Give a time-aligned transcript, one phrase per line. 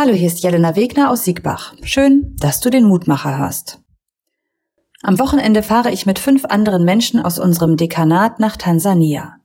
[0.00, 1.74] Hallo, hier ist Jelena Wegner aus Siegbach.
[1.82, 3.80] Schön, dass du den Mutmacher hörst.
[5.02, 9.38] Am Wochenende fahre ich mit fünf anderen Menschen aus unserem Dekanat nach Tansania.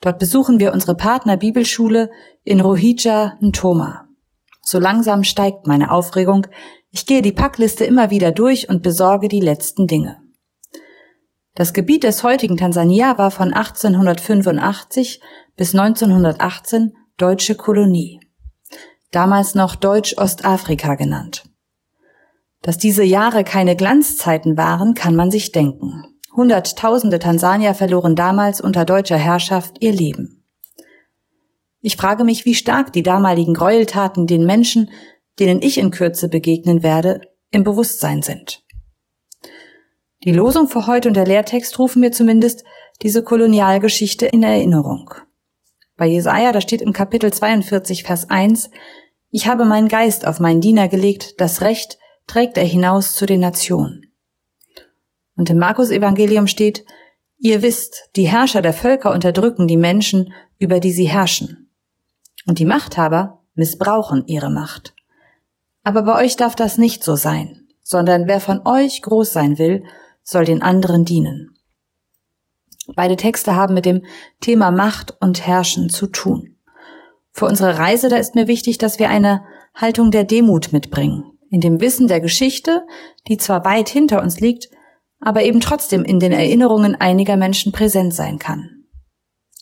[0.00, 2.10] Dort besuchen wir unsere Partner Bibelschule
[2.42, 4.08] in Rohija Ntoma.
[4.62, 6.48] So langsam steigt meine Aufregung.
[6.90, 10.16] Ich gehe die Packliste immer wieder durch und besorge die letzten Dinge.
[11.54, 15.20] Das Gebiet des heutigen Tansania war von 1885
[15.54, 18.18] bis 1918 deutsche Kolonie
[19.12, 21.44] damals noch Deutsch-Ostafrika genannt.
[22.62, 26.04] Dass diese Jahre keine Glanzzeiten waren, kann man sich denken.
[26.34, 30.44] Hunderttausende Tansanier verloren damals unter deutscher Herrschaft ihr Leben.
[31.80, 34.90] Ich frage mich, wie stark die damaligen Gräueltaten den Menschen,
[35.38, 37.20] denen ich in Kürze begegnen werde,
[37.50, 38.64] im Bewusstsein sind.
[40.24, 42.64] Die Losung für heute und der Lehrtext rufen mir zumindest
[43.02, 45.12] diese Kolonialgeschichte in Erinnerung.
[45.96, 48.70] Bei Jesaja, da steht im Kapitel 42, Vers 1,
[49.32, 53.40] ich habe meinen Geist auf meinen Diener gelegt, das Recht trägt er hinaus zu den
[53.40, 54.12] Nationen.
[55.36, 56.84] Und im Markus Evangelium steht,
[57.38, 61.70] ihr wisst, die Herrscher der Völker unterdrücken die Menschen, über die sie herrschen.
[62.46, 64.94] Und die Machthaber missbrauchen ihre Macht.
[65.82, 69.84] Aber bei euch darf das nicht so sein, sondern wer von euch groß sein will,
[70.22, 71.56] soll den anderen dienen.
[72.94, 74.04] Beide Texte haben mit dem
[74.40, 76.56] Thema Macht und Herrschen zu tun.
[77.32, 79.42] Für unsere Reise, da ist mir wichtig, dass wir eine
[79.74, 81.24] Haltung der Demut mitbringen.
[81.50, 82.86] In dem Wissen der Geschichte,
[83.28, 84.68] die zwar weit hinter uns liegt,
[85.18, 88.84] aber eben trotzdem in den Erinnerungen einiger Menschen präsent sein kann.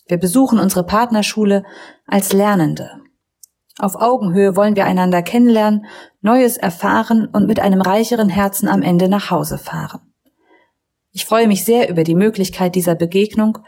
[0.06, 1.64] Wir besuchen unsere Partnerschule
[2.06, 3.00] als Lernende.
[3.78, 5.86] Auf Augenhöhe wollen wir einander kennenlernen,
[6.20, 10.12] Neues erfahren und mit einem reicheren Herzen am Ende nach Hause fahren.
[11.12, 13.58] Ich freue mich sehr über die Möglichkeit dieser Begegnung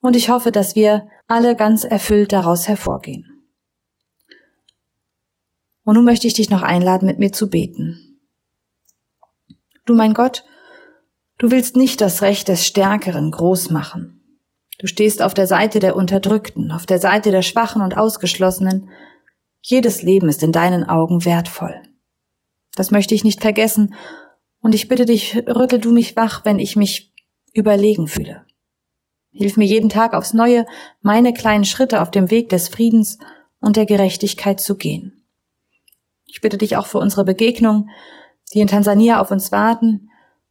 [0.00, 3.31] und ich hoffe, dass wir alle ganz erfüllt daraus hervorgehen.
[5.84, 8.20] Und nun möchte ich dich noch einladen, mit mir zu beten.
[9.84, 10.44] Du mein Gott,
[11.38, 14.20] du willst nicht das Recht des Stärkeren groß machen.
[14.78, 18.90] Du stehst auf der Seite der Unterdrückten, auf der Seite der Schwachen und Ausgeschlossenen.
[19.60, 21.74] Jedes Leben ist in deinen Augen wertvoll.
[22.74, 23.94] Das möchte ich nicht vergessen,
[24.62, 27.12] und ich bitte dich, rüttel du mich wach, wenn ich mich
[27.52, 28.46] überlegen fühle.
[29.32, 30.66] Hilf mir jeden Tag aufs Neue,
[31.00, 33.18] meine kleinen Schritte auf dem Weg des Friedens
[33.60, 35.21] und der Gerechtigkeit zu gehen.
[36.32, 37.90] Ich bitte dich auch für unsere Begegnung,
[38.54, 40.08] die in Tansania auf uns warten,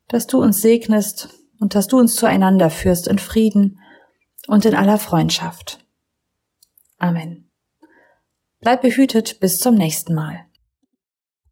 [0.08, 3.80] dass du uns segnest und dass du uns zueinander führst in Frieden
[4.48, 5.84] und in aller Freundschaft.
[7.00, 7.50] Amen.
[8.60, 10.46] Bleib behütet bis zum nächsten Mal.